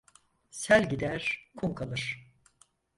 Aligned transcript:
Sel 0.51 0.89
gider 0.89 1.49
kum 1.57 1.75
kalır. 1.75 2.27